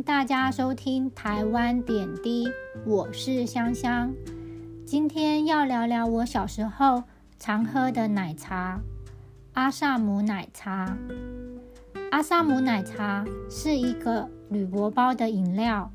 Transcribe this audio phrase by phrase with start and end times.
[0.00, 2.48] 大家收听台湾点滴，
[2.86, 4.14] 我是香香。
[4.86, 7.02] 今天要聊聊我小时候
[7.38, 8.80] 常喝的奶茶——
[9.54, 10.96] 阿萨姆奶茶。
[12.12, 15.90] 阿萨姆奶茶是一个铝箔包的饮料。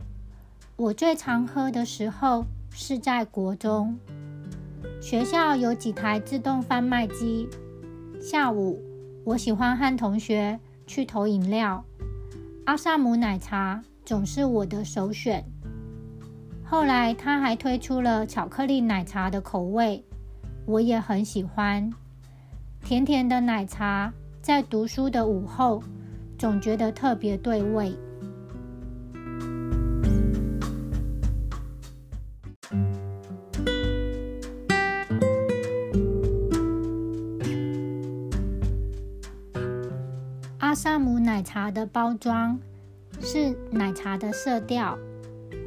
[0.75, 3.97] 我最常喝的时候是在国中，
[5.01, 7.47] 学校有几台自动贩卖机。
[8.21, 8.81] 下午，
[9.23, 11.83] 我喜欢和同学去投饮料，
[12.67, 13.81] 阿萨姆奶茶。
[14.03, 15.41] 总是我的首选。
[16.65, 20.03] 后来他还推出了巧克力奶茶的口味，
[20.65, 21.89] 我也很喜欢。
[22.83, 25.81] 甜甜的奶茶在读书的午后，
[26.37, 27.93] 总觉得特别对味。
[40.59, 42.59] 阿萨姆奶茶的包装。
[43.19, 44.95] 是奶茶的色调，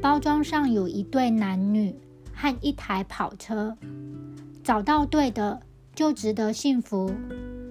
[0.01, 1.93] 包装上有一对男女
[2.33, 3.75] 和一台跑车。
[4.63, 5.59] 找到对的
[5.93, 7.13] 就值得幸福，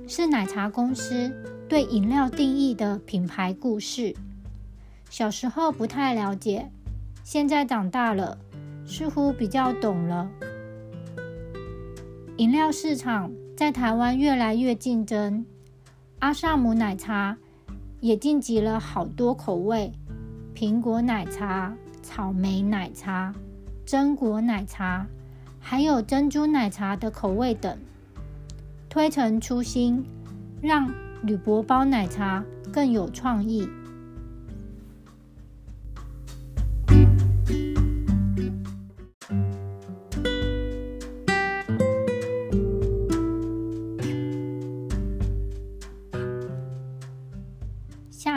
[0.07, 1.33] 是奶茶公司
[1.67, 4.15] 对饮料定义的品牌故事。
[5.09, 6.71] 小时候不太了解，
[7.25, 8.37] 现在长大了，
[8.85, 10.29] 似乎比较懂了。
[12.37, 15.47] 饮料市场在台湾越来越竞争，
[16.21, 17.37] 阿萨姆奶茶。
[18.01, 19.93] 也晋级了好多口味：
[20.55, 23.35] 苹果奶茶、草莓奶茶、
[23.85, 25.07] 榛果奶茶，
[25.59, 27.77] 还有珍珠奶茶的口味等。
[28.89, 30.03] 推陈出新，
[30.63, 30.91] 让
[31.23, 33.69] 铝箔包奶茶更有创意。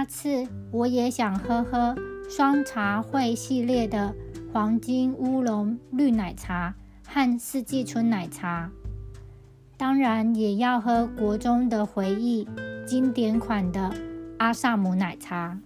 [0.03, 1.95] 下次我也想喝喝
[2.29, 4.13] 双茶会系列的
[4.51, 6.75] 黄金乌龙绿奶茶
[7.07, 8.69] 和四季春奶茶，
[9.77, 12.45] 当然也要喝国中的回忆
[12.85, 13.93] 经典款的
[14.39, 15.57] 阿萨姆奶茶。